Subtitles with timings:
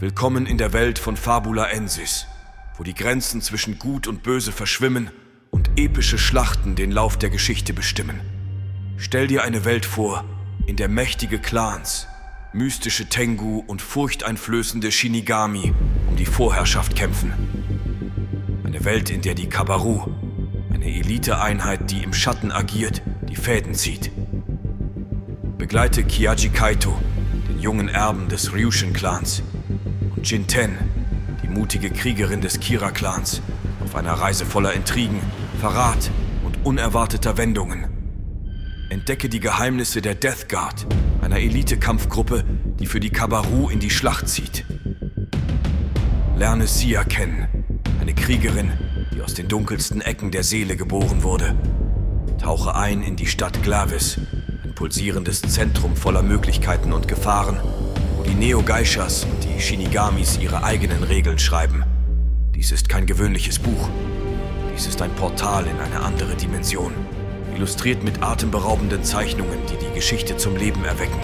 [0.00, 2.28] Willkommen in der Welt von Fabula Ensis,
[2.76, 5.10] wo die Grenzen zwischen Gut und Böse verschwimmen
[5.50, 8.20] und epische Schlachten den Lauf der Geschichte bestimmen.
[8.96, 10.24] Stell dir eine Welt vor,
[10.66, 12.06] in der mächtige Clans,
[12.52, 15.74] mystische Tengu und furchteinflößende Shinigami
[16.08, 17.32] um die Vorherrschaft kämpfen.
[18.62, 20.06] Eine Welt, in der die Kabaru,
[20.72, 24.12] eine Eliteeinheit, die im Schatten agiert, die Fäden zieht.
[25.58, 26.96] Begleite Kiaji Kaito,
[27.48, 29.42] den jungen Erben des Ryushin-Clans,
[30.22, 30.76] Jin Ten,
[31.42, 33.40] die mutige Kriegerin des Kira-Clans,
[33.84, 35.20] auf einer Reise voller Intrigen,
[35.60, 36.10] Verrat
[36.44, 37.86] und unerwarteter Wendungen.
[38.90, 40.86] Entdecke die Geheimnisse der Death Guard,
[41.20, 42.44] einer Elite-Kampfgruppe,
[42.78, 44.64] die für die Kabaru in die Schlacht zieht.
[46.36, 47.48] Lerne Sia kennen,
[48.00, 48.72] eine Kriegerin,
[49.14, 51.54] die aus den dunkelsten Ecken der Seele geboren wurde.
[52.38, 54.18] Tauche ein in die Stadt Glavis,
[54.64, 57.60] ein pulsierendes Zentrum voller Möglichkeiten und Gefahren,
[58.28, 61.84] die Neo-Geishas und die Shinigamis ihre eigenen Regeln schreiben.
[62.54, 63.88] Dies ist kein gewöhnliches Buch.
[64.74, 66.92] Dies ist ein Portal in eine andere Dimension
[67.56, 71.18] illustriert mit atemberaubenden Zeichnungen, die die Geschichte zum Leben erwecken.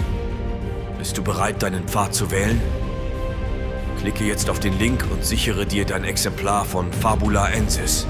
[0.99, 2.61] Bist du bereit, deinen Pfad zu wählen?
[4.01, 8.07] Klicke jetzt auf den Link und sichere dir dein Exemplar von Fabula Ensis.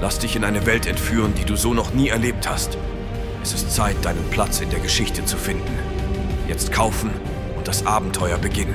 [0.00, 2.78] Lass dich in eine Welt entführen, die du so noch nie erlebt hast.
[3.42, 5.76] Es ist Zeit, deinen Platz in der Geschichte zu finden.
[6.46, 7.10] Jetzt kaufen
[7.70, 8.74] das Abenteuer beginnen.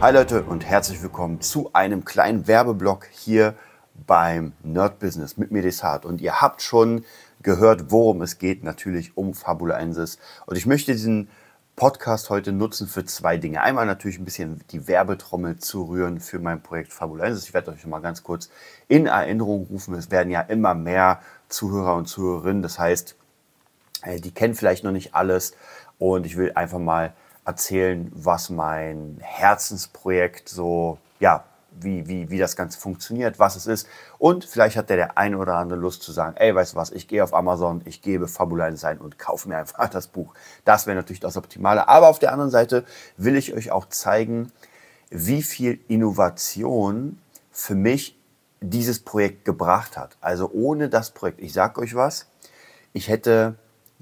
[0.00, 3.56] Hi Leute und herzlich willkommen zu einem kleinen Werbeblock hier
[4.06, 6.06] beim Nerd Business mit mir Desart.
[6.06, 7.04] Und ihr habt schon
[7.42, 10.18] gehört, worum es geht, natürlich um Fabulensis.
[10.46, 11.28] Und ich möchte diesen
[11.80, 13.62] Podcast heute nutzen für zwei Dinge.
[13.62, 17.44] Einmal natürlich ein bisschen die Werbetrommel zu rühren für mein Projekt Fabulensis.
[17.44, 18.50] Ich werde euch mal ganz kurz
[18.86, 19.94] in Erinnerung rufen.
[19.94, 22.60] Es werden ja immer mehr Zuhörer und Zuhörerinnen.
[22.62, 23.16] Das heißt,
[24.02, 25.54] äh, die kennen vielleicht noch nicht alles.
[25.98, 27.14] Und ich will einfach mal
[27.46, 33.86] erzählen, was mein Herzensprojekt so, ja, wie, wie, wie das Ganze funktioniert, was es ist.
[34.18, 36.90] Und vielleicht hat der, der ein oder andere Lust zu sagen, ey, weißt du was,
[36.90, 40.34] ich gehe auf Amazon, ich gebe Fabulein ein und kaufe mir einfach das Buch.
[40.64, 41.88] Das wäre natürlich das Optimale.
[41.88, 42.84] Aber auf der anderen Seite
[43.16, 44.52] will ich euch auch zeigen,
[45.10, 47.18] wie viel Innovation
[47.50, 48.18] für mich
[48.60, 50.16] dieses Projekt gebracht hat.
[50.20, 52.26] Also ohne das Projekt, ich sage euch was,
[52.92, 53.54] ich hätte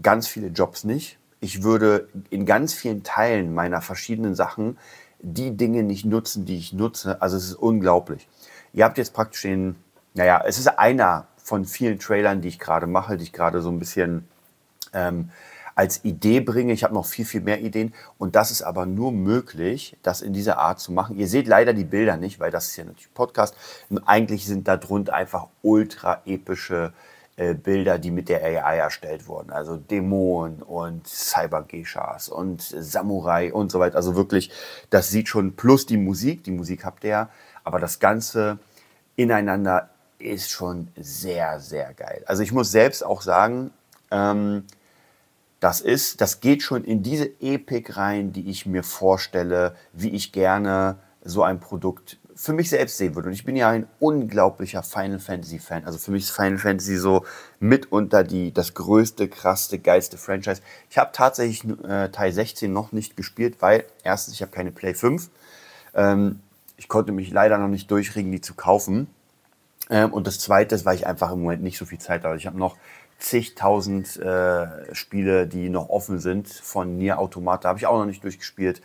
[0.03, 4.79] ganz viele Jobs nicht ich würde in ganz vielen Teilen meiner verschiedenen Sachen
[5.21, 7.21] die Dinge nicht nutzen, die ich nutze.
[7.21, 8.29] Also es ist unglaublich.
[8.73, 9.77] Ihr habt jetzt praktisch den,
[10.15, 13.71] naja, es ist einer von vielen Trailern, die ich gerade mache, die ich gerade so
[13.71, 14.29] ein bisschen
[14.93, 15.31] ähm,
[15.75, 16.73] als Idee bringe.
[16.73, 17.95] Ich habe noch viel, viel mehr Ideen.
[18.19, 21.17] Und das ist aber nur möglich, das in dieser Art zu machen.
[21.17, 23.55] Ihr seht leider die Bilder nicht, weil das ist ja natürlich Podcast.
[23.89, 27.18] Und eigentlich sind da drunter einfach ultra epische äh,
[27.54, 29.50] Bilder, die mit der AI erstellt wurden.
[29.50, 33.97] Also Dämonen und Cyber-Geishas und Samurai und so weiter.
[33.97, 34.50] Also wirklich,
[34.91, 37.28] das sieht schon plus die Musik, die Musik habt ihr,
[37.65, 38.59] aber das Ganze
[39.15, 42.25] ineinander ist schon sehr, sehr geil.
[42.26, 43.70] Also ich muss selbst auch sagen,
[44.10, 44.65] ähm,
[45.60, 50.32] das ist, das geht schon in diese Epik rein, die ich mir vorstelle, wie ich
[50.32, 53.28] gerne so ein Produkt für mich selbst sehen würde.
[53.28, 55.84] Und ich bin ja ein unglaublicher Final Fantasy Fan.
[55.84, 57.25] Also für mich ist Final Fantasy so
[57.59, 60.62] mitunter die, das größte, krasseste, geilste Franchise.
[60.88, 64.94] Ich habe tatsächlich äh, Teil 16 noch nicht gespielt, weil erstens, ich habe keine Play
[64.94, 65.28] 5.
[65.94, 66.38] Ähm,
[66.76, 69.09] ich konnte mich leider noch nicht durchringen, die zu kaufen.
[69.91, 72.37] Ähm, und das zweite ist, weil ich einfach im Moment nicht so viel Zeit habe.
[72.37, 72.76] Ich habe noch
[73.19, 77.69] zigtausend äh, Spiele, die noch offen sind von Nier Automata.
[77.69, 78.81] Habe ich auch noch nicht durchgespielt.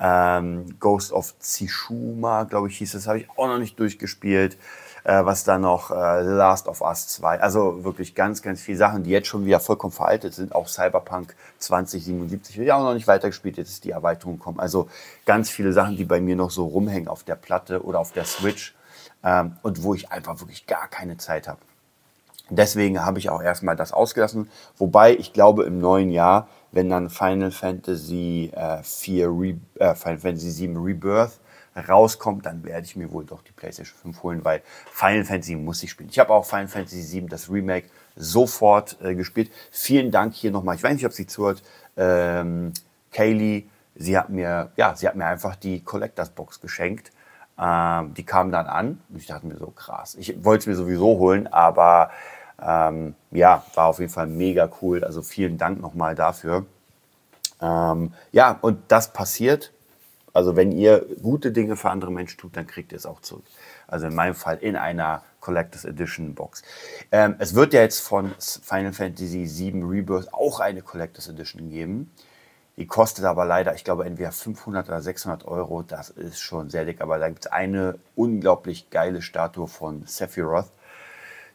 [0.00, 4.56] Ähm, Ghost of Tsushima, glaube ich, hieß es, habe ich auch noch nicht durchgespielt.
[5.08, 7.40] Äh, was da noch, äh, The Last of Us 2.
[7.40, 10.54] Also wirklich ganz, ganz viele Sachen, die jetzt schon wieder vollkommen veraltet sind.
[10.54, 13.56] Auch Cyberpunk 2077 habe ich auch noch nicht weitergespielt.
[13.56, 14.60] Jetzt ist die Erweiterung gekommen.
[14.60, 14.88] Also
[15.24, 18.26] ganz viele Sachen, die bei mir noch so rumhängen auf der Platte oder auf der
[18.26, 18.74] Switch.
[19.24, 21.60] Ähm, und wo ich einfach wirklich gar keine Zeit habe.
[22.50, 24.50] Deswegen habe ich auch erstmal das ausgelassen.
[24.76, 30.18] Wobei ich glaube, im neuen Jahr wenn dann Final Fantasy äh, 4 Re äh, Final
[30.18, 31.40] Fantasy 7 Rebirth
[31.88, 34.62] rauskommt, dann werde ich mir wohl doch die PlayStation 5 holen, weil
[34.92, 36.08] Final Fantasy muss ich spielen.
[36.10, 39.50] Ich habe auch Final Fantasy 7, das Remake, sofort äh, gespielt.
[39.70, 40.74] Vielen Dank hier nochmal.
[40.74, 41.62] Ich weiß nicht, ob sie zuhört.
[41.96, 42.72] Ähm,
[43.12, 47.12] Kaylee, sie hat mir, ja, sie hat mir einfach die Collectors Box geschenkt.
[47.60, 50.16] Ähm, die kam dann an und ich dachte mir so krass.
[50.16, 52.10] Ich wollte es mir sowieso holen, aber
[52.62, 55.04] ähm, ja, war auf jeden Fall mega cool.
[55.04, 56.66] Also vielen Dank nochmal dafür.
[57.60, 59.72] Ähm, ja, und das passiert.
[60.32, 63.44] Also wenn ihr gute Dinge für andere Menschen tut, dann kriegt ihr es auch zurück.
[63.86, 66.62] Also in meinem Fall in einer Collectors Edition Box.
[67.10, 72.12] Ähm, es wird ja jetzt von Final Fantasy VII Rebirth auch eine Collectors Edition geben.
[72.76, 75.82] Die kostet aber leider, ich glaube, entweder 500 oder 600 Euro.
[75.82, 77.00] Das ist schon sehr dick.
[77.00, 80.70] Aber da gibt es eine unglaublich geile Statue von Sephiroth.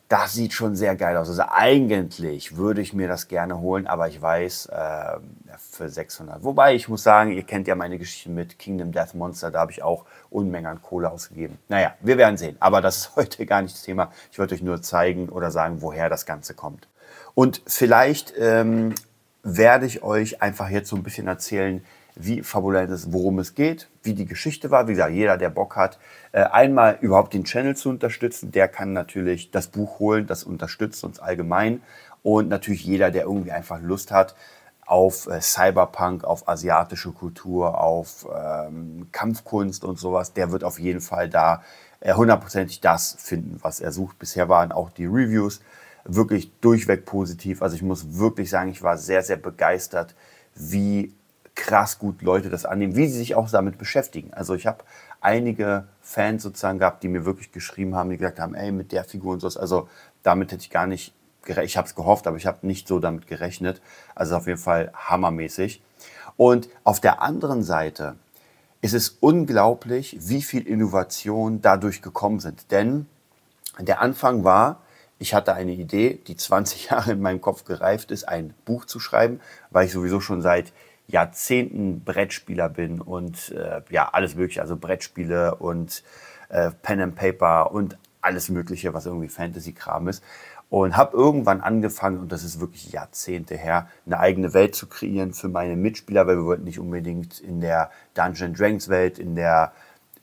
[0.10, 1.30] Das sieht schon sehr geil aus.
[1.30, 5.18] Also eigentlich würde ich mir das gerne holen, aber ich weiß, äh,
[5.58, 6.44] für 600.
[6.44, 9.50] Wobei ich muss sagen, ihr kennt ja meine Geschichte mit Kingdom Death Monster.
[9.50, 11.58] Da habe ich auch Unmengen an Kohle ausgegeben.
[11.68, 12.58] Naja, wir werden sehen.
[12.60, 14.12] Aber das ist heute gar nicht das Thema.
[14.32, 16.88] Ich wollte euch nur zeigen oder sagen, woher das Ganze kommt.
[17.34, 18.94] Und vielleicht ähm,
[19.42, 21.84] werde ich euch einfach jetzt so ein bisschen erzählen,
[22.16, 24.88] wie fabulent ist, worum es geht, wie die Geschichte war.
[24.88, 26.00] Wie gesagt, jeder, der Bock hat,
[26.32, 31.04] äh, einmal überhaupt den Channel zu unterstützen, der kann natürlich das Buch holen, das unterstützt
[31.04, 31.82] uns allgemein.
[32.22, 34.36] Und natürlich jeder, der irgendwie einfach Lust hat
[34.86, 41.02] auf äh, Cyberpunk, auf asiatische Kultur, auf ähm, Kampfkunst und sowas, der wird auf jeden
[41.02, 41.64] Fall da
[42.00, 44.20] äh, hundertprozentig das finden, was er sucht.
[44.20, 45.62] Bisher waren auch die Reviews
[46.06, 47.62] wirklich durchweg positiv.
[47.62, 50.16] Also ich muss wirklich sagen, ich war sehr, sehr begeistert,
[50.54, 51.14] wie
[51.56, 54.34] krass gut Leute das annehmen, wie sie sich auch damit beschäftigen.
[54.34, 54.84] Also ich habe
[55.22, 59.04] einige Fans sozusagen gehabt, die mir wirklich geschrieben haben, die gesagt haben, ey, mit der
[59.04, 59.48] Figur und so.
[59.60, 59.88] Also
[60.24, 61.14] damit hätte ich gar nicht
[61.44, 61.70] gerechnet.
[61.70, 63.82] Ich habe es gehofft, aber ich habe nicht so damit gerechnet.
[64.16, 65.82] Also auf jeden Fall hammermäßig.
[66.38, 68.16] Und auf der anderen Seite
[68.82, 72.72] ist es unglaublich, wie viel Innovation dadurch gekommen sind.
[72.72, 73.08] Denn
[73.80, 74.82] der Anfang war,
[75.20, 79.00] ich hatte eine Idee, die 20 Jahre in meinem Kopf gereift ist, ein Buch zu
[79.00, 79.40] schreiben,
[79.70, 80.74] weil ich sowieso schon seit
[81.08, 86.04] Jahrzehnten Brettspieler bin und äh, ja, alles Mögliche, also Brettspiele und
[86.50, 90.24] äh, Pen and Paper und alles Mögliche, was irgendwie Fantasy-Kram ist.
[90.70, 95.34] Und habe irgendwann angefangen, und das ist wirklich Jahrzehnte her, eine eigene Welt zu kreieren
[95.34, 99.74] für meine Mitspieler, weil wir wollten nicht unbedingt in der Dungeon Dragons Welt, in der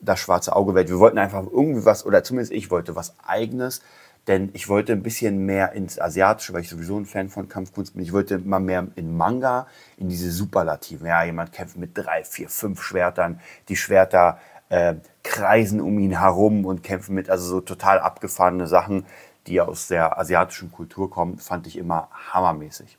[0.00, 3.82] das schwarze Auge Welt, wir wollten einfach irgendwie was, oder zumindest ich wollte was eigenes,
[4.30, 7.94] denn ich wollte ein bisschen mehr ins Asiatische, weil ich sowieso ein Fan von Kampfkunst
[7.94, 8.04] bin.
[8.04, 9.66] Ich wollte mal mehr in Manga,
[9.96, 11.08] in diese Superlativen.
[11.08, 13.40] Ja, jemand kämpft mit drei, vier, fünf Schwertern.
[13.68, 14.38] Die Schwerter
[14.68, 14.94] äh,
[15.24, 19.04] kreisen um ihn herum und kämpfen mit, also so total abgefahrene Sachen,
[19.48, 22.98] die aus der asiatischen Kultur kommen, fand ich immer hammermäßig.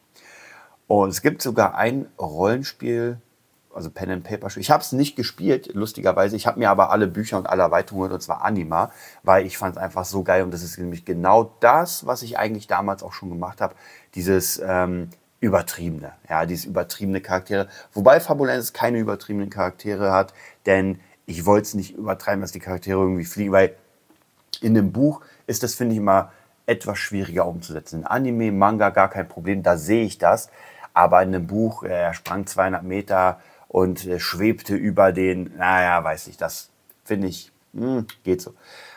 [0.88, 3.22] Und es gibt sogar ein Rollenspiel,
[3.74, 4.62] also Pen and Paper Spiel.
[4.62, 6.36] Ich habe es nicht gespielt, lustigerweise.
[6.36, 8.92] Ich habe mir aber alle Bücher und alle Erweiterungen und zwar Anima,
[9.24, 12.38] weil ich fand es einfach so geil und das ist nämlich genau das, was ich
[12.38, 13.76] eigentlich damals auch schon gemacht habe.
[14.16, 15.10] Dieses ähm,
[15.40, 17.68] übertriebene, ja, dieses übertriebene Charaktere.
[17.94, 20.34] Wobei Fabulensis keine übertriebenen Charaktere hat,
[20.66, 23.76] denn ich wollte es nicht übertreiben, dass die Charaktere irgendwie fliegen, weil
[24.62, 26.32] in dem Buch ist das, finde ich, immer
[26.66, 28.02] etwas schwieriger umzusetzen.
[28.02, 30.50] In Anime, Manga gar kein Problem, da sehe ich das.
[30.94, 33.40] Aber in einem Buch, er sprang 200 Meter,
[33.72, 36.70] und äh, schwebte über den, naja, weiß ich, das
[37.06, 38.54] finde ich, mh, hm, geht so.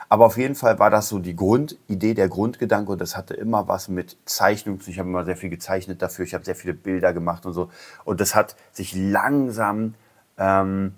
[0.08, 3.68] Aber auf jeden Fall war das so die Grundidee, der Grundgedanke und das hatte immer
[3.68, 4.80] was mit Zeichnung.
[4.86, 7.70] Ich habe immer sehr viel gezeichnet dafür, ich habe sehr viele Bilder gemacht und so.
[8.04, 9.94] Und das hat sich langsam
[10.38, 10.94] ähm,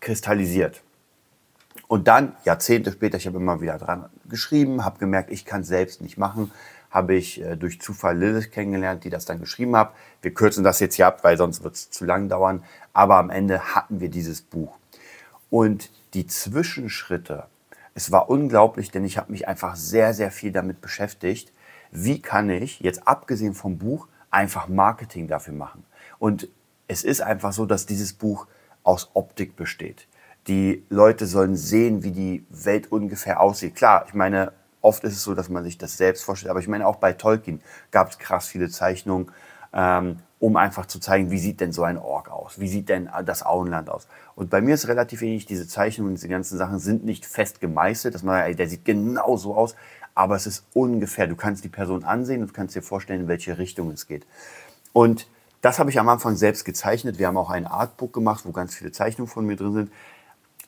[0.00, 0.82] kristallisiert.
[1.88, 5.68] Und dann, Jahrzehnte später, ich habe immer wieder dran geschrieben, habe gemerkt, ich kann es
[5.68, 6.50] selbst nicht machen,
[6.92, 9.94] habe ich äh, durch Zufall Lilith kennengelernt, die das dann geschrieben hat.
[10.20, 12.62] Wir kürzen das jetzt hier ab, weil sonst wird es zu lang dauern.
[12.92, 14.78] Aber am Ende hatten wir dieses Buch.
[15.50, 17.46] Und die Zwischenschritte,
[17.94, 21.52] es war unglaublich, denn ich habe mich einfach sehr, sehr viel damit beschäftigt.
[21.90, 25.84] Wie kann ich, jetzt abgesehen vom Buch, einfach Marketing dafür machen?
[26.18, 26.48] Und
[26.88, 28.46] es ist einfach so, dass dieses Buch
[28.82, 30.06] aus Optik besteht.
[30.46, 33.76] Die Leute sollen sehen, wie die Welt ungefähr aussieht.
[33.76, 36.68] Klar, ich meine, oft ist es so, dass man sich das selbst vorstellt, aber ich
[36.68, 39.30] meine, auch bei Tolkien gab es krass viele Zeichnungen
[39.72, 42.58] ähm, um einfach zu zeigen, wie sieht denn so ein Ork aus?
[42.58, 44.08] Wie sieht denn das Auenland aus?
[44.34, 48.14] Und bei mir ist relativ ähnlich, diese Zeichnungen, diese ganzen Sachen sind nicht fest gemeißelt,
[48.14, 49.76] dass man, ey, der sieht genau so aus,
[50.14, 53.56] aber es ist ungefähr, du kannst die Person ansehen und kannst dir vorstellen, in welche
[53.56, 54.26] Richtung es geht.
[54.92, 55.28] Und
[55.60, 57.20] das habe ich am Anfang selbst gezeichnet.
[57.20, 59.92] Wir haben auch ein Artbook gemacht, wo ganz viele Zeichnungen von mir drin sind.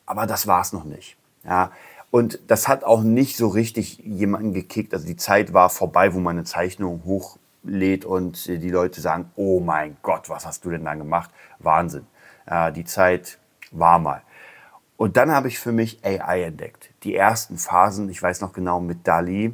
[0.06, 1.16] Aber das war es noch nicht.
[1.42, 1.72] Ja,
[2.14, 4.94] und das hat auch nicht so richtig jemanden gekickt.
[4.94, 9.58] Also die Zeit war vorbei, wo meine Zeichnungen hoch lädt und die Leute sagen, oh
[9.58, 11.30] mein Gott, was hast du denn da gemacht?
[11.58, 12.06] Wahnsinn.
[12.46, 13.40] Äh, die Zeit
[13.72, 14.22] war mal.
[14.96, 16.90] Und dann habe ich für mich AI entdeckt.
[17.02, 19.52] Die ersten Phasen, ich weiß noch genau mit Dali,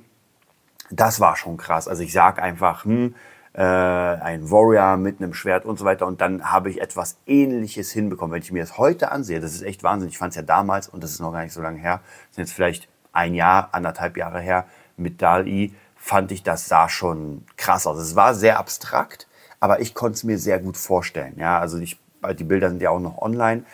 [0.90, 1.88] das war schon krass.
[1.88, 3.14] Also ich sage einfach, hm,
[3.52, 6.07] äh, ein Warrior mit einem Schwert und so weiter.
[6.07, 8.33] Und dann habe ich etwas Ähnliches hinbekommen.
[8.35, 10.09] Wenn ich mir das heute ansehe, das ist echt Wahnsinn.
[10.09, 12.37] Ich fand es ja damals, und das ist noch gar nicht so lange her, das
[12.37, 14.66] sind jetzt vielleicht ein Jahr, anderthalb Jahre her,
[14.97, 17.99] mit DALI fand ich, das sah schon krass aus.
[17.99, 19.28] Es war sehr abstrakt,
[19.59, 21.35] aber ich konnte es mir sehr gut vorstellen.
[21.37, 21.99] Ja, also ich,
[22.38, 23.64] die Bilder sind ja auch noch online.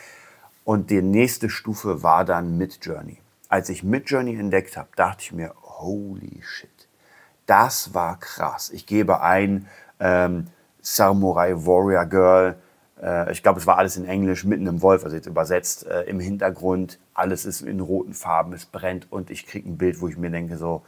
[0.65, 3.19] Und die nächste Stufe war dann Midjourney.
[3.49, 6.69] Als ich Midjourney entdeckt habe, dachte ich mir, holy shit,
[7.47, 8.71] das war krass.
[8.71, 9.67] Ich gebe ein
[10.01, 10.47] ähm,
[10.81, 12.57] Samurai Warrior Girl,
[13.01, 16.03] äh, ich glaube, es war alles in Englisch, mitten im Wolf, also jetzt übersetzt, äh,
[16.03, 20.09] im Hintergrund, alles ist in roten Farben, es brennt und ich kriege ein Bild, wo
[20.09, 20.83] ich mir denke so,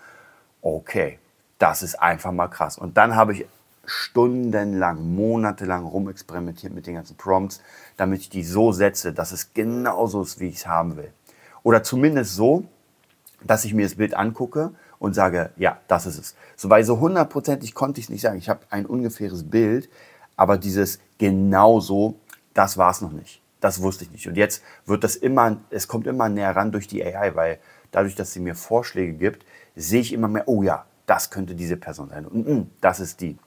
[0.63, 1.19] okay,
[1.59, 2.79] das ist einfach mal krass.
[2.79, 3.47] Und dann habe ich
[3.85, 7.63] stundenlang, monatelang rumexperimentiert mit den ganzen Prompts,
[7.97, 11.11] damit ich die so setze, dass es genauso ist, wie ich es haben will.
[11.63, 12.65] Oder zumindest so,
[13.43, 16.35] dass ich mir das Bild angucke und sage, ja, das ist es.
[16.57, 18.39] So, weil so hundertprozentig konnte ich es nicht sagen.
[18.39, 19.89] Ich habe ein ungefähres Bild,
[20.37, 22.19] aber dieses genauso,
[22.55, 23.43] das war es noch nicht.
[23.61, 24.29] Das wusste ich nicht.
[24.29, 27.59] Und jetzt wird das immer, es kommt immer näher ran durch die AI, weil
[27.91, 31.77] dadurch, dass sie mir Vorschläge gibt, sehe ich immer mehr, oh ja, das könnte diese
[31.77, 32.27] Person sein.
[32.27, 33.39] Und mm, das ist die.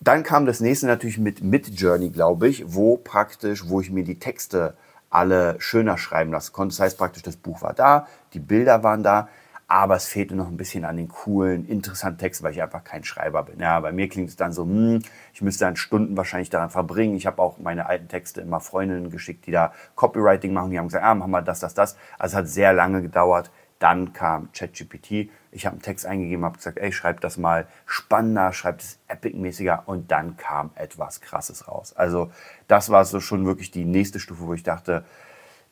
[0.00, 4.18] Dann kam das nächste natürlich mit Midjourney, glaube ich, wo praktisch, wo ich mir die
[4.18, 4.76] Texte
[5.10, 6.74] alle schöner schreiben lassen konnte.
[6.74, 9.28] Das heißt praktisch, das Buch war da, die Bilder waren da,
[9.72, 13.04] aber es fehlte noch ein bisschen an den coolen, interessanten Texten, weil ich einfach kein
[13.04, 13.58] Schreiber bin.
[13.58, 15.00] Ja, bei mir klingt es dann so, hm,
[15.32, 17.16] ich müsste dann Stunden wahrscheinlich daran verbringen.
[17.16, 20.72] Ich habe auch meine alten Texte immer Freundinnen geschickt, die da Copywriting machen.
[20.72, 21.96] Die haben gesagt, ah, machen wir das, das, das.
[22.18, 23.50] Also es hat sehr lange gedauert.
[23.78, 25.30] Dann kam ChatGPT.
[25.52, 29.84] Ich habe einen Text eingegeben, habe gesagt, ey, schreib das mal spannender, schreib es epic-mäßiger
[29.86, 31.94] und dann kam etwas Krasses raus.
[31.96, 32.30] Also
[32.68, 35.02] das war so schon wirklich die nächste Stufe, wo ich dachte,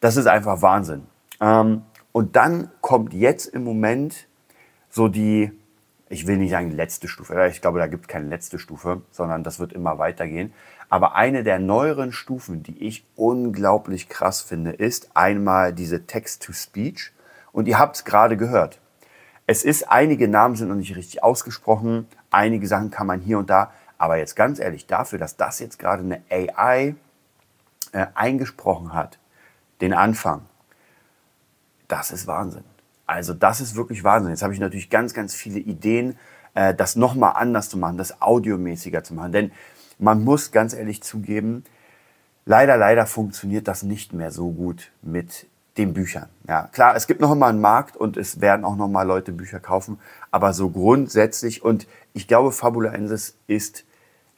[0.01, 1.07] das ist einfach Wahnsinn.
[1.43, 4.27] Ähm, und dann kommt jetzt im Moment
[4.89, 5.53] so die,
[6.09, 9.45] ich will nicht sagen letzte Stufe, ich glaube, da gibt es keine letzte Stufe, sondern
[9.45, 10.53] das wird immer weitergehen.
[10.89, 17.13] Aber eine der neueren Stufen, die ich unglaublich krass finde, ist einmal diese Text-to-Speech.
[17.53, 18.81] Und ihr habt es gerade gehört.
[19.47, 23.51] Es ist, einige Namen sind noch nicht richtig ausgesprochen, einige Sachen kann man hier und
[23.51, 26.95] da, aber jetzt ganz ehrlich, dafür, dass das jetzt gerade eine AI
[27.93, 29.19] äh, eingesprochen hat,
[29.81, 30.43] den Anfang,
[31.91, 32.65] das ist Wahnsinn.
[33.07, 34.31] Also das ist wirklich Wahnsinn.
[34.31, 36.17] Jetzt habe ich natürlich ganz, ganz viele Ideen,
[36.55, 39.33] äh, das nochmal anders zu machen, das audiomäßiger zu machen.
[39.33, 39.53] Denn
[39.99, 41.65] man muss ganz ehrlich zugeben,
[42.47, 46.29] leider, leider funktioniert das nicht mehr so gut mit den Büchern.
[46.49, 49.33] Ja, klar, es gibt noch immer einen Markt und es werden auch noch mal Leute
[49.33, 49.99] Bücher kaufen,
[50.31, 53.85] aber so grundsätzlich und ich glaube, Fabulaensis ist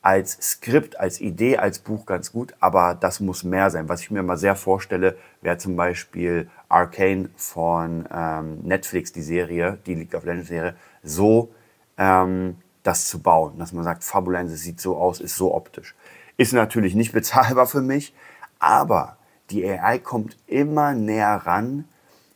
[0.03, 3.89] als Skript, als Idee, als Buch ganz gut, aber das muss mehr sein.
[3.89, 9.79] Was ich mir mal sehr vorstelle, wäre zum Beispiel Arcane von ähm, Netflix, die Serie,
[9.87, 11.55] die League of Legends Serie, so
[11.97, 15.95] ähm, das zu bauen, dass man sagt, Fabulensis sieht so aus, ist so optisch.
[16.37, 18.13] Ist natürlich nicht bezahlbar für mich,
[18.59, 19.17] aber
[19.51, 21.85] die AI kommt immer näher ran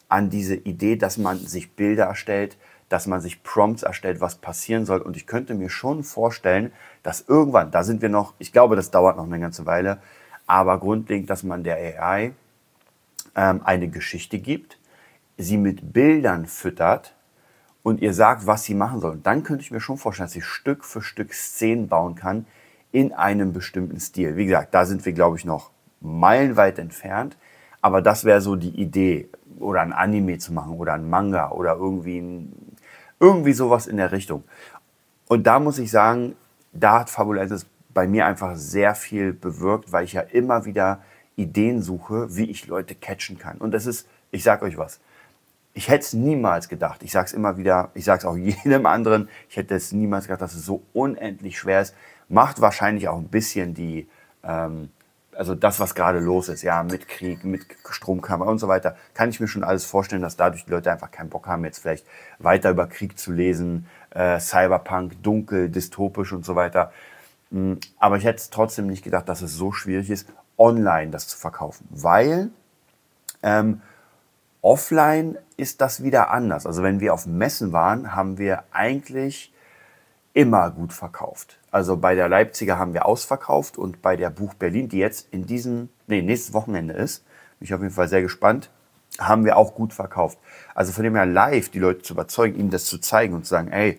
[0.09, 2.57] an diese Idee, dass man sich Bilder erstellt,
[2.89, 5.01] dass man sich Prompts erstellt, was passieren soll.
[5.01, 8.91] Und ich könnte mir schon vorstellen, dass irgendwann, da sind wir noch, ich glaube, das
[8.91, 9.99] dauert noch eine ganze Weile,
[10.47, 12.33] aber grundlegend, dass man der AI
[13.35, 14.79] ähm, eine Geschichte gibt,
[15.37, 17.15] sie mit Bildern füttert
[17.83, 19.13] und ihr sagt, was sie machen soll.
[19.13, 22.47] Und dann könnte ich mir schon vorstellen, dass sie Stück für Stück Szenen bauen kann
[22.93, 24.37] in einem bestimmten Stil.
[24.37, 27.37] Wie gesagt, da sind wir, glaube ich, noch meilenweit entfernt.
[27.83, 29.29] Aber das wäre so die Idee,
[29.59, 32.76] oder ein Anime zu machen oder ein Manga oder irgendwie, ein,
[33.21, 34.45] irgendwie sowas in der Richtung.
[35.29, 36.37] Und da muss ich sagen,
[36.73, 41.03] da hat Fabulensis bei mir einfach sehr viel bewirkt, weil ich ja immer wieder
[41.37, 43.59] Ideen suche, wie ich Leute catchen kann.
[43.59, 45.01] Und das ist, ich sag euch was,
[45.75, 47.03] ich hätte es niemals gedacht.
[47.03, 50.27] Ich sage es immer wieder, ich sage es auch jedem anderen, ich hätte es niemals
[50.27, 51.95] gedacht, dass es so unendlich schwer ist.
[52.29, 54.09] Macht wahrscheinlich auch ein bisschen die,
[54.43, 54.91] ähm,
[55.37, 59.29] also das, was gerade los ist, ja, mit Krieg, mit Stromkammer und so weiter, kann
[59.29, 62.07] ich mir schon alles vorstellen, dass dadurch die Leute einfach keinen Bock haben, jetzt vielleicht
[62.39, 66.93] weiter über Krieg zu lesen, äh, Cyberpunk, dunkel, dystopisch und so weiter.
[67.51, 70.29] Hm, aber ich hätte trotzdem nicht gedacht, dass es so schwierig ist,
[70.59, 72.51] online das zu verkaufen, weil
[73.43, 73.83] ähm,
[74.63, 76.67] offline ist das wieder anders.
[76.67, 79.53] Also wenn wir auf Messen waren, haben wir eigentlich
[80.37, 81.59] immer gut verkauft.
[81.71, 85.47] Also bei der Leipziger haben wir ausverkauft und bei der Buch Berlin, die jetzt in
[85.47, 87.25] diesem, nee, nächstes Wochenende ist,
[87.59, 88.71] bin ich auf jeden Fall sehr gespannt,
[89.19, 90.39] haben wir auch gut verkauft.
[90.75, 93.51] Also von dem her live die Leute zu überzeugen, ihnen das zu zeigen und zu
[93.51, 93.99] sagen, ey,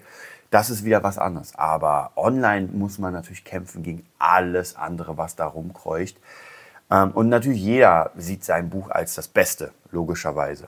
[0.51, 1.55] das ist wieder was anderes.
[1.55, 6.17] Aber online muss man natürlich kämpfen gegen alles andere, was da rumkreucht.
[6.91, 10.67] Ähm, und natürlich jeder sieht sein Buch als das Beste, logischerweise.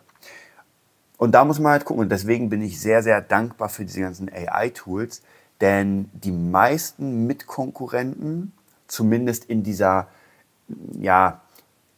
[1.17, 2.01] Und da muss man halt gucken.
[2.01, 5.21] Und deswegen bin ich sehr, sehr dankbar für diese ganzen AI-Tools,
[5.61, 8.53] denn die meisten Mitkonkurrenten,
[8.87, 10.07] zumindest in dieser,
[10.99, 11.41] ja,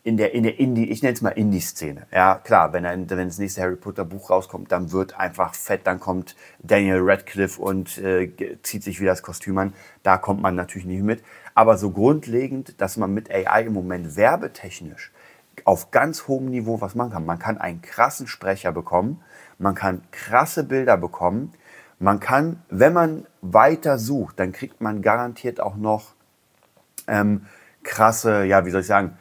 [0.04, 2.08] in der, in der Indie, ich nenne es mal Indie-Szene.
[2.12, 5.82] Ja, klar, wenn, ein, wenn das nächste Harry Potter Buch rauskommt, dann wird einfach fett,
[5.86, 8.32] dann kommt Daniel Radcliffe und äh,
[8.64, 9.74] zieht sich wieder das Kostüm an.
[10.02, 11.24] Da kommt man natürlich nicht mit.
[11.54, 15.12] Aber so grundlegend, dass man mit AI im Moment werbetechnisch
[15.66, 17.26] auf ganz hohem Niveau was machen kann.
[17.26, 19.22] Man kann einen krassen Sprecher bekommen,
[19.60, 21.54] man kann krasse Bilder bekommen,
[22.02, 26.14] man kann, wenn man weiter sucht, dann kriegt man garantiert auch noch
[27.08, 27.46] ähm,
[27.84, 29.18] krasse, ja, wie soll ich sagen,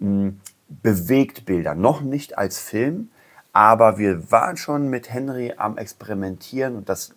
[0.00, 0.32] mh,
[0.68, 1.74] Bewegtbilder.
[1.74, 3.10] Noch nicht als Film,
[3.52, 7.14] aber wir waren schon mit Henry am Experimentieren und das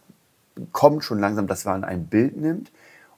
[0.72, 2.72] kommt schon langsam, dass man ein Bild nimmt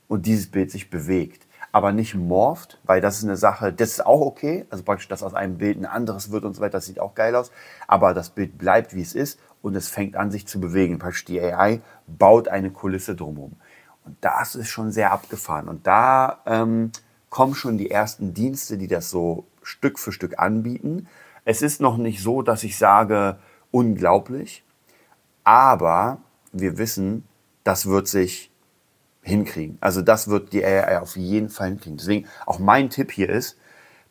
[0.07, 1.45] und dieses Bild sich bewegt.
[1.73, 5.23] Aber nicht morpht, weil das ist eine Sache, das ist auch okay, also praktisch, dass
[5.23, 7.51] aus einem Bild ein anderes wird und so weiter, das sieht auch geil aus,
[7.87, 10.99] aber das Bild bleibt, wie es ist und es fängt an, sich zu bewegen.
[10.99, 13.53] Praktisch die AI baut eine Kulisse drumherum.
[14.05, 15.67] Und das ist schon sehr abgefahren.
[15.67, 16.91] Und da ähm,
[17.29, 21.07] kommen schon die ersten Dienste, die das so Stück für Stück anbieten.
[21.45, 23.37] Es ist noch nicht so, dass ich sage,
[23.71, 24.63] unglaublich,
[25.43, 26.19] aber
[26.51, 27.27] wir wissen,
[27.63, 28.51] das wird sich
[29.23, 29.77] hinkriegen.
[29.81, 31.97] Also das wird die AI auf jeden Fall hinkriegen.
[31.97, 33.57] Deswegen auch mein Tipp hier ist,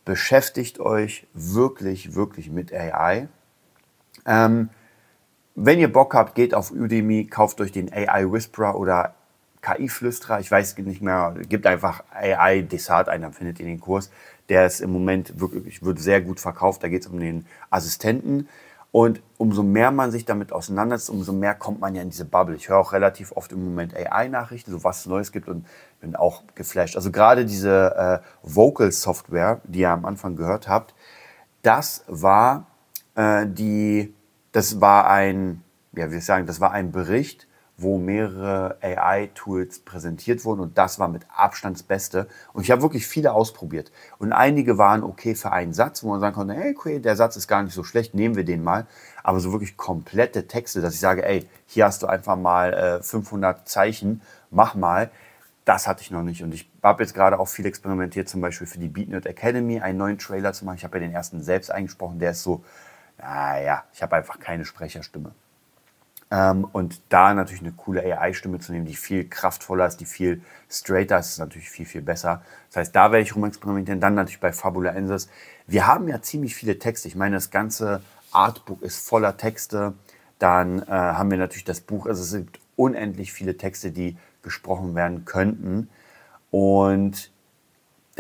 [0.05, 3.29] beschäftigt euch wirklich, wirklich mit AI.
[4.25, 4.71] Ähm,
[5.55, 9.15] wenn ihr Bock habt, geht auf Udemy, kauft euch den AI Whisperer oder
[9.63, 10.41] KI-Flüsterer.
[10.41, 14.11] Ich weiß nicht mehr, gibt einfach AI Desart ein, dann findet ihr den Kurs.
[14.49, 16.83] Der ist im Moment wirklich, wird sehr gut verkauft.
[16.83, 18.49] Da geht es um den Assistenten.
[18.93, 22.57] Und umso mehr man sich damit auseinandersetzt, umso mehr kommt man ja in diese Bubble.
[22.57, 25.65] Ich höre auch relativ oft im Moment AI-Nachrichten, so was es Neues gibt und
[26.01, 26.97] bin auch geflasht.
[26.97, 30.95] Also gerade diese äh, Vocal-Software, die ihr am Anfang gehört habt,
[31.63, 32.67] das war
[33.15, 34.13] äh, die,
[34.53, 37.47] das war ein, ja, wie sagen, das war ein Bericht
[37.83, 42.29] wo mehrere AI-Tools präsentiert wurden und das war mit Abstand das Beste.
[42.53, 43.91] Und ich habe wirklich viele ausprobiert.
[44.19, 47.37] Und einige waren okay für einen Satz, wo man sagen konnte, hey, okay, der Satz
[47.37, 48.87] ist gar nicht so schlecht, nehmen wir den mal.
[49.23, 53.03] Aber so wirklich komplette Texte, dass ich sage, ey, hier hast du einfach mal äh,
[53.03, 55.11] 500 Zeichen, mach mal.
[55.65, 56.43] Das hatte ich noch nicht.
[56.43, 59.99] Und ich habe jetzt gerade auch viel experimentiert, zum Beispiel für die BeatNerd Academy einen
[59.99, 60.77] neuen Trailer zu machen.
[60.77, 62.65] Ich habe ja den ersten selbst eingesprochen, der ist so,
[63.21, 65.33] naja, ich habe einfach keine Sprecherstimme.
[66.31, 70.43] Ähm, und da natürlich eine coole AI-Stimme zu nehmen, die viel kraftvoller ist, die viel
[70.69, 72.43] straighter ist, ist natürlich viel, viel besser.
[72.69, 74.01] Das heißt, da werde ich rumexperimentieren.
[74.01, 75.29] Dann natürlich bei Fabula Ensis.
[75.67, 77.09] Wir haben ja ziemlich viele Texte.
[77.09, 78.01] Ich meine, das ganze
[78.33, 79.95] Artbook ist voller Texte.
[80.39, 82.07] Dann äh, haben wir natürlich das Buch.
[82.07, 85.91] Also es gibt unendlich viele Texte, die gesprochen werden könnten.
[86.53, 87.33] Und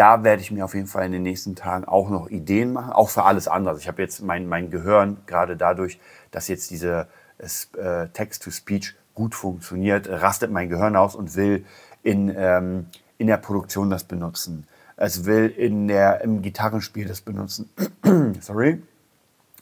[0.01, 2.91] da werde ich mir auf jeden Fall in den nächsten Tagen auch noch Ideen machen,
[2.91, 3.73] auch für alles andere.
[3.73, 7.07] Also ich habe jetzt mein, mein Gehirn, gerade dadurch, dass jetzt diese
[7.39, 11.67] äh, Text-to-Speech gut funktioniert, rastet mein Gehirn aus und will
[12.03, 12.87] in, ähm,
[13.19, 14.67] in der Produktion das benutzen.
[14.97, 17.69] Es will in der, im Gitarrenspiel das benutzen.
[18.41, 18.81] Sorry.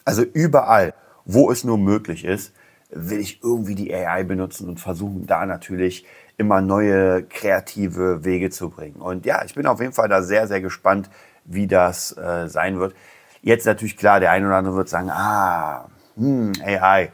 [0.05, 2.53] Also überall, wo es nur möglich ist,
[2.91, 6.07] will ich irgendwie die AI benutzen und versuchen da natürlich
[6.39, 8.97] immer neue kreative Wege zu bringen.
[8.97, 11.11] Und ja, ich bin auf jeden Fall da sehr, sehr gespannt,
[11.45, 12.95] wie das äh, sein wird.
[13.43, 17.11] Jetzt natürlich klar, der eine oder andere wird sagen, ah, hm, AI,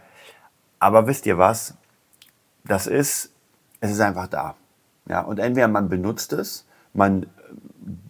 [0.79, 1.75] aber wisst ihr was?
[2.65, 3.31] Das ist,
[3.81, 4.57] es ist einfach da.
[5.09, 7.27] Ja, und entweder man benutzt es, man äh,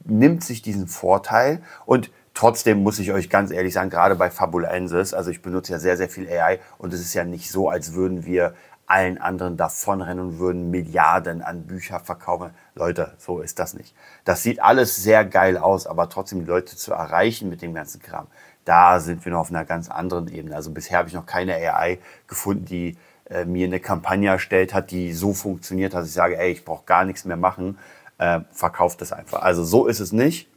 [0.04, 5.14] nimmt sich diesen Vorteil und trotzdem muss ich euch ganz ehrlich sagen, gerade bei Fabulensis,
[5.14, 7.94] also ich benutze ja sehr, sehr viel AI und es ist ja nicht so, als
[7.94, 8.54] würden wir
[8.86, 12.50] allen anderen davonrennen und würden Milliarden an Bücher verkaufen.
[12.74, 13.94] Leute, so ist das nicht.
[14.24, 18.02] Das sieht alles sehr geil aus, aber trotzdem die Leute zu erreichen mit dem ganzen
[18.02, 18.26] Kram,
[18.64, 20.56] da sind wir noch auf einer ganz anderen Ebene.
[20.56, 22.96] Also bisher habe ich noch keine AI gefunden, die
[23.30, 26.84] äh, mir eine Kampagne erstellt hat, die so funktioniert, dass ich sage, ey, ich brauche
[26.84, 27.78] gar nichts mehr machen,
[28.18, 29.42] äh, verkauft das einfach.
[29.42, 30.48] Also so ist es nicht.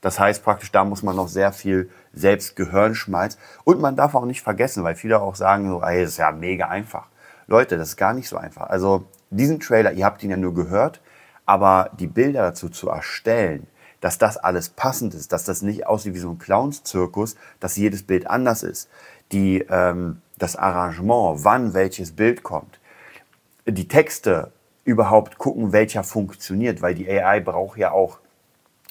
[0.00, 3.38] Das heißt praktisch, da muss man noch sehr viel selbst Gehirnschmalz.
[3.64, 6.30] Und man darf auch nicht vergessen, weil viele auch sagen so, ey, das ist ja
[6.32, 7.08] mega einfach.
[7.46, 8.68] Leute, das ist gar nicht so einfach.
[8.68, 11.00] Also diesen Trailer, ihr habt ihn ja nur gehört,
[11.44, 13.66] aber die Bilder dazu zu erstellen,
[14.00, 18.02] dass das alles passend ist, dass das nicht aussieht wie so ein Clownszirkus, dass jedes
[18.02, 18.88] Bild anders ist.
[19.32, 22.78] Die, ähm, das Arrangement, wann welches Bild kommt.
[23.66, 24.52] Die Texte
[24.84, 28.18] überhaupt gucken, welcher funktioniert, weil die AI braucht ja auch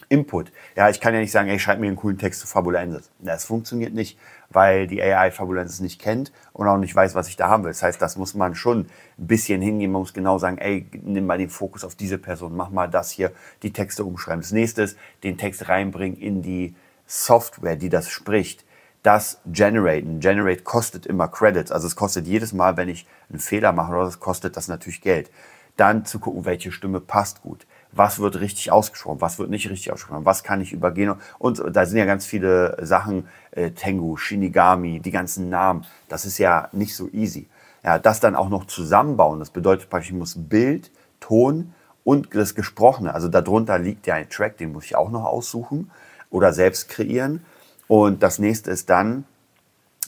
[0.10, 0.52] Input.
[0.76, 3.10] Ja, ich kann ja nicht sagen, ey, schreib mir einen coolen Text zu Fabulensis.
[3.20, 4.18] Das funktioniert nicht,
[4.50, 7.72] weil die AI Fabulensis nicht kennt und auch nicht weiß, was ich da haben will.
[7.72, 8.88] Das heißt, das muss man schon
[9.18, 9.91] ein bisschen hingehen.
[9.91, 13.12] Man muss genau sagen, ey, nimm mal den Fokus auf diese Person, mach mal das
[13.12, 13.32] hier,
[13.63, 14.41] die Texte umschreiben.
[14.41, 16.76] Das nächste ist, den Text reinbringen in die
[17.08, 18.65] Software, die das spricht.
[19.04, 20.20] Das generaten.
[20.20, 21.72] Generate kostet immer Credits.
[21.72, 25.02] Also es kostet jedes Mal, wenn ich einen Fehler mache, oder das kostet das natürlich
[25.02, 25.30] Geld.
[25.78, 29.92] Dann zu gucken, welche Stimme passt gut was wird richtig ausgesprochen, was wird nicht richtig
[29.92, 31.16] ausgesprochen, was kann ich übergehen.
[31.40, 35.86] Und da sind ja ganz viele Sachen, äh, Tengu, Shinigami, die ganzen Namen.
[36.10, 37.48] Das ist ja nicht so easy.
[37.84, 42.56] Ja, das dann auch noch zusammenbauen, das bedeutet praktisch, ich muss Bild, Ton und das
[42.56, 45.92] Gesprochene, also darunter liegt ja ein Track, den muss ich auch noch aussuchen
[46.30, 47.46] oder selbst kreieren.
[47.88, 49.26] Und das nächste ist dann,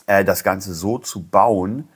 [0.06, 1.88] äh, das Ganze so zu bauen,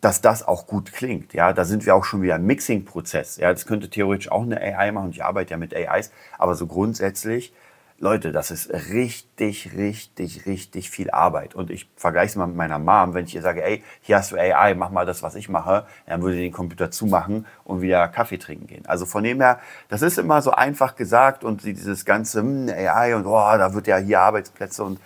[0.00, 1.34] dass das auch gut klingt.
[1.34, 3.36] Ja, da sind wir auch schon wieder im Mixing-Prozess.
[3.38, 5.10] Ja, das könnte theoretisch auch eine AI machen.
[5.10, 7.52] Ich arbeite ja mit AIs, aber so grundsätzlich,
[8.00, 11.56] Leute, das ist richtig, richtig, richtig viel Arbeit.
[11.56, 14.30] Und ich vergleiche es mal mit meiner Mom, wenn ich ihr sage, ey, hier hast
[14.30, 17.80] du AI, mach mal das, was ich mache, dann würde sie den Computer zumachen und
[17.80, 18.86] wieder Kaffee trinken gehen.
[18.86, 19.58] Also von dem her,
[19.88, 23.88] das ist immer so einfach gesagt und dieses ganze hm, AI und oh, da wird
[23.88, 25.00] ja hier Arbeitsplätze und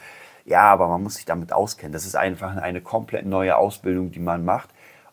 [0.44, 1.94] ja, aber man muss sich damit auskennen.
[1.94, 4.68] Das ist einfach eine komplett neue Ausbildung, die man macht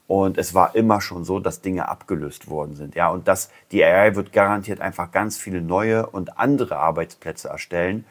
[0.10, 2.96] und es war immer schon so, dass Dinge abgelöst worden sind.
[2.96, 8.06] Ja, und das, die AI wird garantiert einfach ganz viele neue und andere Arbeitsplätze erstellen.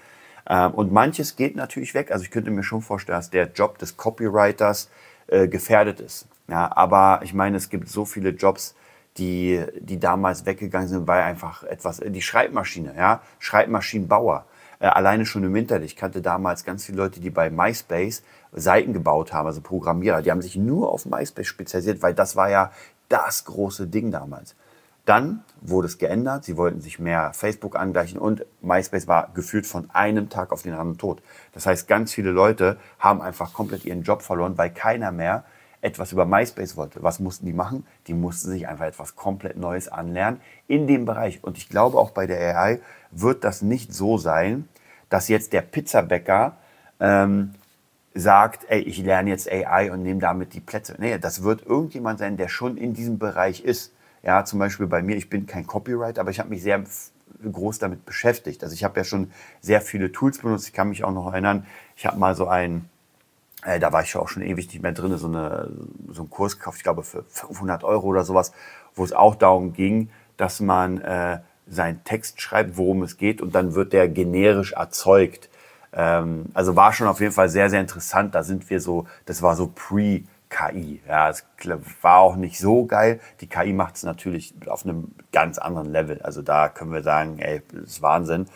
[0.49, 2.13] Ähm, und manches geht natürlich weg.
[2.13, 4.91] Also ich könnte mir schon vorstellen, dass der Job des Copywriters
[5.27, 6.29] äh, gefährdet ist.
[6.47, 8.77] Ja, aber ich meine, es gibt so viele Jobs,
[9.17, 14.45] die, die damals weggegangen sind, weil einfach etwas, die Schreibmaschine, ja, Schreibmaschinenbauer.
[14.81, 15.85] Äh, alleine schon im Internet.
[15.85, 20.23] Ich kannte damals ganz viele Leute, die bei MySpace Seiten gebaut haben, also Programmierer.
[20.23, 22.71] Die haben sich nur auf MySpace spezialisiert, weil das war ja
[23.09, 24.55] das große Ding damals.
[25.05, 26.45] Dann wurde es geändert.
[26.45, 30.73] Sie wollten sich mehr Facebook angleichen und MySpace war gefühlt von einem Tag auf den
[30.73, 31.23] anderen tot.
[31.53, 35.45] Das heißt, ganz viele Leute haben einfach komplett ihren Job verloren, weil keiner mehr
[35.81, 37.03] etwas über MySpace wollte.
[37.03, 37.87] Was mussten die machen?
[38.07, 41.43] Die mussten sich einfach etwas komplett Neues anlernen in dem Bereich.
[41.43, 44.69] Und ich glaube, auch bei der AI wird das nicht so sein,
[45.09, 46.57] dass jetzt der Pizzabäcker
[47.01, 47.55] ähm,
[48.15, 50.97] sagt, ey, ich lerne jetzt AI und nehme damit die Plätze.
[50.99, 53.93] Nee, das wird irgendjemand sein, der schon in diesem Bereich ist.
[54.23, 56.83] Ja, zum Beispiel bei mir, ich bin kein Copyright, aber ich habe mich sehr
[57.51, 58.63] groß damit beschäftigt.
[58.65, 60.67] Also ich habe ja schon sehr viele Tools benutzt.
[60.67, 62.89] Ich kann mich auch noch erinnern, ich habe mal so ein,
[63.65, 65.71] äh, da war ich auch schon ewig nicht mehr drin, so, eine,
[66.11, 68.53] so einen Kurs gekauft, ich glaube für 500 Euro oder sowas,
[68.95, 73.55] wo es auch darum ging, dass man äh, seinen Text schreibt, worum es geht und
[73.55, 75.51] dann wird der generisch erzeugt.
[75.93, 78.35] Ähm, also war schon auf jeden Fall sehr, sehr interessant.
[78.35, 81.01] Da sind wir so, das war so pre- KI.
[81.07, 81.45] Ja, es
[82.03, 83.21] war auch nicht so geil.
[83.41, 86.21] Die KI macht es natürlich auf einem ganz anderen Level.
[86.23, 88.47] Also da können wir sagen, ey, das ist Wahnsinn.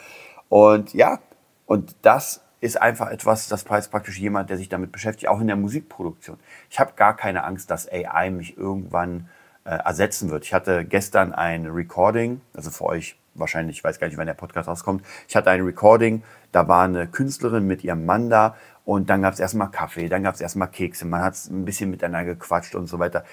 [0.49, 1.19] Und ja,
[1.67, 5.49] und das ist einfach etwas, das heißt praktisch jemand, der sich damit beschäftigt, auch in
[5.49, 6.39] der Musikproduktion.
[6.71, 9.29] Ich habe gar keine Angst, dass AI mich irgendwann
[9.65, 10.45] äh, ersetzen wird.
[10.45, 14.35] Ich hatte gestern ein Recording, also für euch wahrscheinlich, ich weiß gar nicht, wann der
[14.35, 15.05] Podcast rauskommt.
[15.27, 16.23] Ich hatte ein Recording,
[16.53, 20.23] da war eine Künstlerin mit ihrem Mann da und dann gab es erstmal Kaffee, dann
[20.23, 23.25] gab es erstmal Kekse, man hat ein bisschen miteinander gequatscht und so weiter.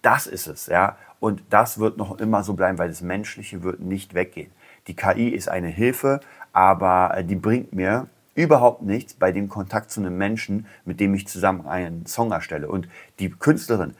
[0.00, 0.96] Das ist es, ja.
[1.20, 4.50] Und das wird noch immer so bleiben, weil das Menschliche wird nicht weggehen.
[4.86, 6.20] Die KI ist eine Hilfe,
[6.54, 11.14] aber äh, die bringt mir überhaupt nichts bei dem Kontakt zu einem Menschen, mit dem
[11.14, 12.68] ich zusammen einen Song erstelle.
[12.68, 13.94] Und die Künstlerin,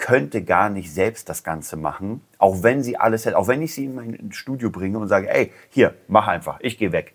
[0.00, 3.74] könnte gar nicht selbst das Ganze machen, auch wenn sie alles hätte, auch wenn ich
[3.74, 7.14] sie in mein Studio bringe und sage, ey, hier, mach einfach, ich gehe weg,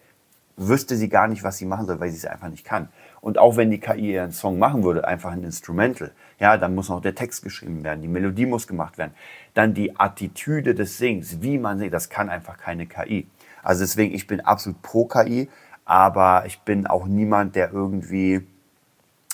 [0.55, 2.89] wüsste sie gar nicht, was sie machen soll, weil sie es einfach nicht kann.
[3.21, 6.89] Und auch wenn die KI ihren Song machen würde, einfach ein Instrumental, ja, dann muss
[6.89, 9.13] noch der Text geschrieben werden, die Melodie muss gemacht werden,
[9.55, 13.27] dann die Attitüde des Sings, wie man singt, das kann einfach keine KI.
[13.63, 15.49] Also deswegen, ich bin absolut pro KI,
[15.85, 18.45] aber ich bin auch niemand, der irgendwie,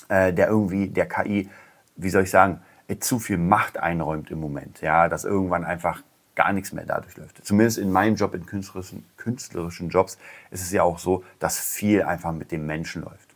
[0.09, 1.49] äh, der irgendwie der KI,
[1.95, 2.61] wie soll ich sagen,
[2.99, 4.81] zu viel Macht einräumt im Moment.
[4.81, 6.03] Ja, dass irgendwann einfach
[6.35, 7.45] gar nichts mehr dadurch läuft.
[7.45, 10.17] Zumindest in meinem Job, in künstlerischen, künstlerischen Jobs,
[10.49, 13.30] ist es ja auch so, dass viel einfach mit dem Menschen läuft.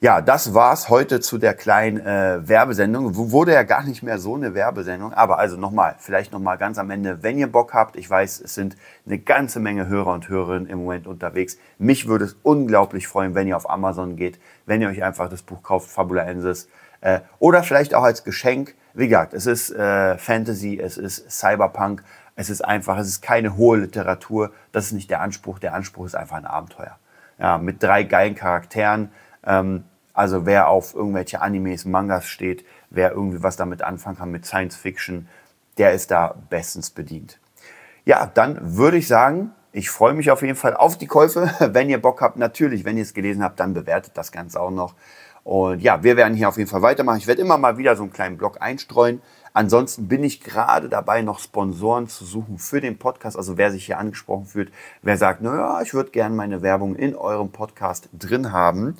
[0.00, 3.16] Ja, das war's heute zu der kleinen äh, Werbesendung.
[3.16, 6.90] Wurde ja gar nicht mehr so eine Werbesendung, aber also nochmal, vielleicht nochmal ganz am
[6.90, 8.76] Ende, wenn ihr Bock habt, ich weiß, es sind
[9.06, 11.56] eine ganze Menge Hörer und Hörerinnen im Moment unterwegs.
[11.78, 15.42] Mich würde es unglaublich freuen, wenn ihr auf Amazon geht, wenn ihr euch einfach das
[15.42, 16.68] Buch kauft, Fabula Ensis.
[17.00, 18.74] Äh, oder vielleicht auch als Geschenk.
[18.92, 22.02] Wie gesagt, es ist äh, Fantasy, es ist Cyberpunk,
[22.36, 24.52] es ist einfach, es ist keine hohe Literatur.
[24.72, 25.58] Das ist nicht der Anspruch.
[25.60, 26.98] Der Anspruch ist einfach ein Abenteuer.
[27.38, 29.10] Ja, mit drei geilen Charakteren.
[29.46, 34.46] Ähm, also wer auf irgendwelche Animes, Mangas steht, wer irgendwie was damit anfangen kann mit
[34.46, 35.28] Science Fiction,
[35.76, 37.38] der ist da bestens bedient.
[38.04, 41.50] Ja, dann würde ich sagen, ich freue mich auf jeden Fall auf die Käufe.
[41.72, 44.70] Wenn ihr Bock habt, natürlich, wenn ihr es gelesen habt, dann bewertet das Ganze auch
[44.70, 44.94] noch.
[45.42, 47.18] Und ja, wir werden hier auf jeden Fall weitermachen.
[47.18, 49.20] Ich werde immer mal wieder so einen kleinen Blog einstreuen.
[49.52, 53.36] Ansonsten bin ich gerade dabei, noch Sponsoren zu suchen für den Podcast.
[53.36, 57.14] Also wer sich hier angesprochen fühlt, wer sagt, naja, ich würde gerne meine Werbung in
[57.14, 58.96] eurem Podcast drin haben,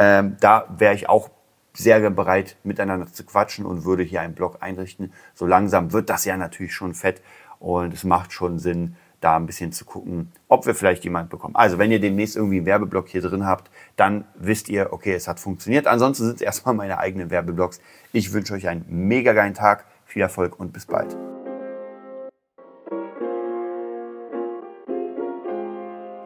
[0.00, 1.28] ähm, da wäre ich auch
[1.74, 5.12] sehr bereit, miteinander zu quatschen und würde hier einen Blog einrichten.
[5.34, 7.20] So langsam wird das ja natürlich schon fett
[7.58, 11.54] und es macht schon Sinn, da ein bisschen zu gucken, ob wir vielleicht jemand bekommen.
[11.54, 15.28] Also wenn ihr demnächst irgendwie einen Werbeblock hier drin habt, dann wisst ihr, okay, es
[15.28, 15.86] hat funktioniert.
[15.86, 17.82] Ansonsten sind es erstmal meine eigenen Werbeblocks.
[18.12, 21.14] Ich wünsche euch einen mega geilen Tag, viel Erfolg und bis bald.